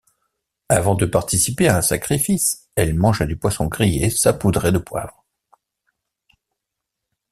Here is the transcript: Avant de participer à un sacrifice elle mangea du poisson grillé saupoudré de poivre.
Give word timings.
Avant 0.67 0.95
de 0.95 1.05
participer 1.05 1.67
à 1.67 1.77
un 1.77 1.83
sacrifice 1.83 2.67
elle 2.75 2.95
mangea 2.95 3.27
du 3.27 3.37
poisson 3.37 3.67
grillé 3.67 4.09
saupoudré 4.09 4.71
de 4.71 4.79
poivre. 4.79 5.23